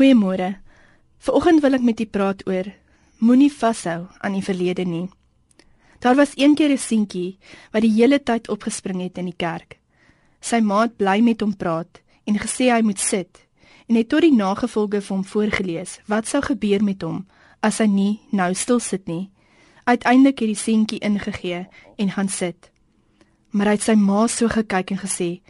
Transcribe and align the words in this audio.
Goeiemôre. 0.00 0.54
Vanoggend 1.20 1.60
wil 1.60 1.76
ek 1.76 1.82
met 1.84 1.98
u 2.00 2.04
praat 2.08 2.40
oor 2.48 2.70
moenie 3.20 3.50
vashou 3.52 4.06
aan 4.24 4.32
die 4.32 4.44
verlede 4.46 4.86
nie. 4.88 5.10
Daar 6.00 6.16
was 6.16 6.32
een 6.40 6.54
keer 6.56 6.72
'n 6.72 6.80
seentjie 6.80 7.36
wat 7.72 7.84
die 7.84 7.92
hele 7.92 8.16
tyd 8.22 8.48
opgespring 8.48 9.02
het 9.02 9.18
in 9.18 9.28
die 9.28 9.36
kerk. 9.36 9.76
Sy 10.40 10.60
maat 10.60 10.96
bly 10.96 11.20
met 11.20 11.40
hom 11.40 11.52
praat 11.56 12.00
en 12.24 12.38
gesê 12.38 12.72
hy 12.72 12.80
moet 12.80 12.98
sit 12.98 13.46
en 13.88 13.94
het 13.96 14.08
tot 14.08 14.20
die 14.20 14.32
nagevolge 14.32 15.00
vir 15.00 15.16
hom 15.16 15.24
voorgeles 15.24 16.00
wat 16.06 16.26
sou 16.26 16.40
gebeur 16.42 16.82
met 16.82 17.02
hom 17.02 17.26
as 17.60 17.78
hy 17.78 17.86
nie 17.86 18.20
nou 18.32 18.54
stil 18.54 18.80
sit 18.80 19.06
nie. 19.06 19.30
Uiteindelik 19.84 20.38
het 20.38 20.48
die 20.48 20.64
seentjie 20.64 21.00
ingegee 21.00 21.68
en 21.96 22.10
gaan 22.10 22.28
sit. 22.28 22.70
Maar 23.50 23.66
hy 23.66 23.72
het 23.72 23.82
sy 23.82 23.94
ma 23.94 24.26
so 24.26 24.48
gekyk 24.48 24.90
en 24.90 24.98
gesê: 24.98 25.40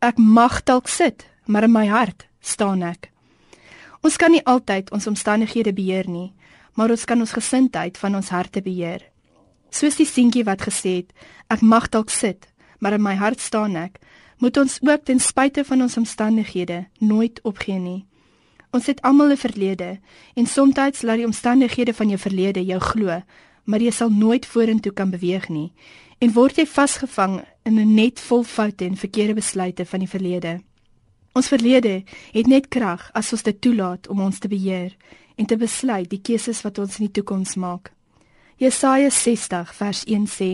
"Ek 0.00 0.16
mag 0.16 0.64
dalk 0.64 0.88
sit, 0.88 1.26
maar 1.46 1.64
in 1.64 1.72
my 1.72 1.86
hart 1.86 2.26
staan 2.40 2.82
ek." 2.82 3.12
Ons 4.02 4.16
kan 4.16 4.30
nie 4.30 4.44
altyd 4.44 4.90
ons 4.94 5.06
omstandighede 5.06 5.72
beheer 5.72 6.08
nie, 6.08 6.32
maar 6.74 6.90
ons 6.90 7.04
kan 7.04 7.18
ons 7.20 7.34
gesindheid 7.34 7.98
van 7.98 8.14
ons 8.14 8.28
harte 8.28 8.62
beheer. 8.62 9.02
Soos 9.70 9.96
die 9.98 10.06
seentjie 10.06 10.44
wat 10.44 10.62
gesê 10.62 11.02
het, 11.02 11.12
ek 11.50 11.60
mag 11.60 11.88
dalk 11.90 12.10
sit, 12.10 12.48
maar 12.78 12.94
in 12.94 13.02
my 13.02 13.14
hart 13.18 13.40
staan 13.40 13.76
ek, 13.76 13.98
moet 14.38 14.56
ons 14.56 14.78
ook 14.86 15.04
ten 15.04 15.18
spyte 15.20 15.64
van 15.64 15.82
ons 15.82 15.96
omstandighede 15.98 16.86
nooit 16.98 17.40
opgee 17.42 17.78
nie. 17.78 18.06
Ons 18.70 18.86
het 18.86 19.02
almal 19.02 19.32
'n 19.32 19.36
verlede 19.36 19.98
en 20.36 20.46
soms 20.46 21.02
laat 21.02 21.16
die 21.16 21.26
omstandighede 21.26 21.94
van 21.94 22.08
jou 22.08 22.18
verlede 22.18 22.64
jou 22.64 22.80
glo, 22.80 23.22
maar 23.64 23.80
jy 23.80 23.90
sal 23.90 24.10
nooit 24.10 24.46
vorentoe 24.46 24.92
kan 24.92 25.10
beweeg 25.10 25.48
nie 25.48 25.72
en 26.18 26.32
word 26.32 26.58
jy 26.58 26.66
vasgevang 26.66 27.44
in 27.64 27.78
'n 27.78 27.94
net 27.94 28.20
vol 28.20 28.42
foute 28.42 28.84
en 28.84 28.96
verkeerde 28.96 29.34
besluite 29.34 29.84
van 29.86 30.00
die 30.00 30.08
verlede. 30.08 30.60
Ons 31.38 31.50
verlede 31.52 32.02
het 32.34 32.48
net 32.50 32.66
krag 32.66 33.04
as 33.18 33.28
ons 33.36 33.44
dit 33.46 33.58
toelaat 33.62 34.08
om 34.10 34.24
ons 34.24 34.38
te 34.42 34.48
beheer 34.50 34.96
en 35.38 35.46
te 35.46 35.56
besluit 35.60 36.08
die 36.10 36.18
keuses 36.28 36.64
wat 36.64 36.80
ons 36.82 36.96
in 36.98 37.06
die 37.06 37.14
toekoms 37.20 37.54
maak. 37.62 37.92
Jesaja 38.58 39.12
60 39.14 39.70
vers 39.80 40.00
1 40.08 40.26
sê: 40.32 40.48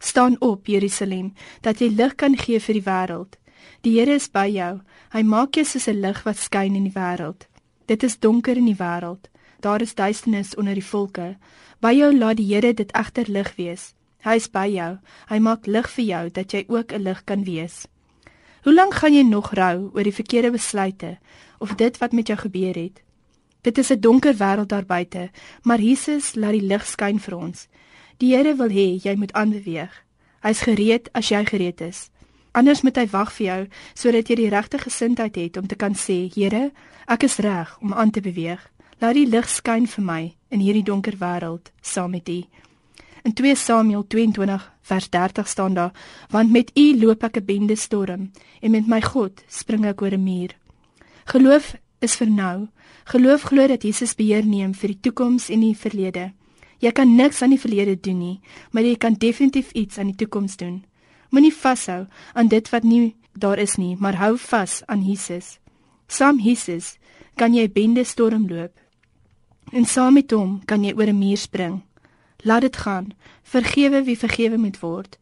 Staan 0.00 0.38
op, 0.40 0.70
Jerusalem, 0.72 1.34
dat 1.60 1.84
jy 1.84 1.90
lig 1.92 2.16
kan 2.16 2.38
gee 2.38 2.60
vir 2.64 2.78
die 2.78 2.86
wêreld. 2.86 3.36
Die 3.84 3.98
Here 3.98 4.16
is 4.16 4.30
by 4.32 4.46
jou. 4.48 4.80
Hy 5.12 5.22
maak 5.22 5.54
jou 5.56 5.66
soos 5.68 5.88
'n 5.88 6.00
lig 6.00 6.24
wat 6.24 6.40
skyn 6.40 6.80
in 6.80 6.88
die 6.88 6.96
wêreld. 6.96 7.46
Dit 7.86 8.02
is 8.02 8.18
donker 8.18 8.56
in 8.56 8.72
die 8.72 8.80
wêreld. 8.80 9.28
Daar 9.60 9.82
is 9.82 9.94
duisternis 9.94 10.56
onder 10.56 10.74
die 10.74 10.90
volke. 10.92 11.36
By 11.80 11.92
jou 11.92 12.16
laat 12.16 12.36
die 12.36 12.54
Here 12.54 12.72
dit 12.72 12.92
egter 12.92 13.28
lig 13.28 13.56
wees. 13.56 13.94
Hy 14.24 14.36
is 14.36 14.48
by 14.48 14.66
jou. 14.66 14.98
Hy 15.28 15.38
maak 15.38 15.66
lig 15.66 15.90
vir 15.90 16.04
jou 16.04 16.30
dat 16.30 16.52
jy 16.52 16.64
ook 16.68 16.92
'n 16.92 17.02
lig 17.02 17.24
kan 17.24 17.44
wees. 17.44 17.86
Hoe 18.62 18.74
lank 18.74 18.94
gaan 18.94 19.14
jy 19.14 19.22
nog 19.26 19.50
rou 19.58 19.90
oor 19.90 20.06
die 20.06 20.14
verkeerde 20.14 20.52
besluite 20.54 21.16
of 21.58 21.74
dit 21.74 21.96
wat 21.98 22.12
met 22.12 22.28
jou 22.30 22.38
gebeur 22.38 22.76
het? 22.78 23.02
Dit 23.62 23.78
is 23.78 23.90
'n 23.90 24.00
donker 24.00 24.34
wêreld 24.34 24.68
daar 24.68 24.86
buite, 24.86 25.30
maar 25.62 25.80
Jesus 25.80 26.34
laat 26.34 26.52
die 26.52 26.66
lig 26.66 26.86
skyn 26.86 27.18
vir 27.18 27.36
ons. 27.36 27.68
Die 28.16 28.36
Here 28.36 28.54
wil 28.56 28.68
hê 28.68 29.02
jy 29.02 29.14
moet 29.14 29.32
aanbeweeg. 29.32 30.04
Hy's 30.40 30.60
gereed 30.60 31.08
as 31.12 31.28
jy 31.28 31.44
gereed 31.44 31.80
is. 31.80 32.10
Anders 32.52 32.82
moet 32.82 32.96
hy 32.96 33.06
wag 33.06 33.32
vir 33.32 33.46
jou 33.46 33.66
sodat 33.94 34.28
jy 34.28 34.34
die 34.34 34.48
regte 34.48 34.78
gesindheid 34.78 35.36
het 35.36 35.56
om 35.56 35.66
te 35.66 35.74
kan 35.74 35.94
sê, 35.94 36.30
Here, 36.34 36.70
ek 37.06 37.22
is 37.22 37.36
reg 37.36 37.78
om 37.80 37.92
aan 37.92 38.10
te 38.10 38.20
beweeg. 38.20 38.70
Laat 38.98 39.14
die 39.14 39.26
lig 39.26 39.48
skyn 39.48 39.86
vir 39.86 40.04
my 40.04 40.34
in 40.48 40.60
hierdie 40.60 40.84
donker 40.84 41.16
wêreld 41.18 41.72
saam 41.80 42.10
met 42.10 42.28
U. 42.28 42.42
In 43.22 43.32
2 43.32 43.54
Samuel 43.54 44.04
22 44.06 44.72
vers 44.80 45.08
30 45.10 45.48
staan 45.48 45.74
daar: 45.74 45.92
Want 46.30 46.50
met 46.50 46.70
U 46.74 46.98
loop 46.98 47.22
ek 47.22 47.36
'n 47.36 47.44
bende 47.44 47.76
storm 47.76 48.30
en 48.60 48.70
met 48.70 48.86
my 48.86 49.02
God 49.02 49.44
spring 49.46 49.86
ek 49.86 50.02
oor 50.02 50.12
'n 50.12 50.22
muur. 50.22 50.56
Geloof 51.24 51.74
is 52.00 52.16
vir 52.16 52.30
nou. 52.30 52.68
Geloof 53.04 53.42
glo 53.42 53.66
dat 53.66 53.82
Jesus 53.82 54.14
beheer 54.14 54.46
neem 54.46 54.74
vir 54.74 54.88
die 54.88 55.00
toekoms 55.00 55.48
en 55.48 55.60
die 55.60 55.76
verlede. 55.76 56.32
Jy 56.78 56.92
kan 56.92 57.14
niks 57.14 57.42
aan 57.42 57.50
die 57.50 57.60
verlede 57.60 58.00
doen 58.00 58.18
nie, 58.18 58.40
maar 58.70 58.82
jy 58.82 58.96
kan 58.96 59.14
definitief 59.14 59.70
iets 59.72 59.98
aan 59.98 60.06
die 60.06 60.16
toekoms 60.16 60.56
doen. 60.56 60.84
Moenie 61.30 61.54
vashou 61.54 62.06
aan 62.34 62.48
dit 62.48 62.70
wat 62.70 62.82
nie 62.82 63.14
daar 63.38 63.58
is 63.58 63.76
nie, 63.76 63.96
maar 63.96 64.16
hou 64.16 64.36
vas 64.38 64.82
aan 64.86 65.02
Jesus. 65.02 65.58
Saam 66.06 66.38
Jesus 66.38 66.98
kan 67.36 67.54
jy 67.54 67.68
bende 67.72 68.04
storm 68.04 68.48
loop. 68.48 68.72
En 69.72 69.84
saam 69.84 70.14
met 70.14 70.30
hom 70.30 70.60
kan 70.64 70.84
jy 70.84 70.92
oor 70.92 71.06
'n 71.06 71.18
muur 71.18 71.36
spring. 71.36 71.82
Laat 72.42 72.60
dit 72.60 72.76
gaan. 72.76 73.12
Vergewe 73.42 74.02
wie 74.02 74.18
vergewe 74.18 74.56
moet 74.58 74.80
word. 74.80 75.18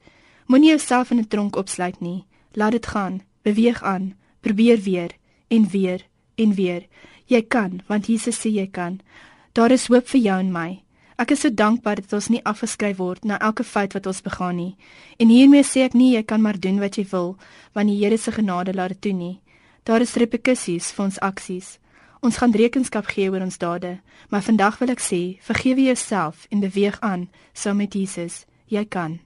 Moenie 0.46 0.68
jouself 0.68 1.10
in 1.10 1.18
'n 1.18 1.28
tronk 1.28 1.56
opsluit 1.56 2.00
nie. 2.00 2.24
Laat 2.52 2.72
dit 2.72 2.86
gaan. 2.86 3.22
Beweeg 3.42 3.82
aan. 3.82 4.14
Probeer 4.40 4.80
weer 4.80 5.10
en 5.48 5.68
weer 5.68 6.06
en 6.34 6.54
weer. 6.54 6.86
Jy 7.26 7.42
kan, 7.42 7.80
want 7.86 8.06
Jesus 8.06 8.40
sê 8.40 8.48
jy 8.48 8.66
kan. 8.66 9.00
Daar 9.52 9.70
is 9.70 9.86
hoop 9.86 10.08
vir 10.08 10.20
jou 10.20 10.38
en 10.38 10.52
my. 10.52 10.82
Ek 11.20 11.30
is 11.30 11.40
so 11.40 11.50
dankbaar 11.50 12.00
dat 12.00 12.12
ons 12.12 12.28
nie 12.28 12.44
afgeskryf 12.44 12.96
word 12.96 13.24
na 13.24 13.36
elke 13.38 13.64
fout 13.64 13.92
wat 13.92 14.06
ons 14.06 14.22
begaan 14.22 14.56
nie. 14.56 14.76
En 15.18 15.28
hiermee 15.28 15.62
sê 15.62 15.82
ek 15.84 15.94
nie 15.94 16.14
jy 16.14 16.22
kan 16.22 16.40
maar 16.40 16.60
doen 16.60 16.78
wat 16.80 16.96
jy 16.96 17.04
wil, 17.10 17.36
want 17.74 17.88
die 17.88 17.98
Here 17.98 18.16
se 18.18 18.32
genade 18.32 18.74
laat 18.74 18.88
dit 18.88 19.00
toe 19.00 19.12
nie. 19.12 19.40
Daar 19.84 20.00
is 20.00 20.14
reperkusies 20.14 20.92
vir 20.92 21.04
ons 21.04 21.18
aksies. 21.20 21.79
Ons 22.20 22.36
gaan 22.36 22.52
rekenskap 22.52 23.06
gee 23.08 23.30
oor 23.30 23.40
ons 23.40 23.58
dade, 23.58 24.00
maar 24.28 24.44
vandag 24.44 24.78
wil 24.78 24.92
ek 24.92 25.00
sê, 25.00 25.20
vergewe 25.40 25.88
jouself 25.88 26.44
en 26.52 26.60
beweeg 26.60 27.00
aan 27.00 27.30
saam 27.52 27.80
met 27.80 27.96
Jesus. 27.96 28.44
Jy 28.68 28.84
kan. 28.84 29.20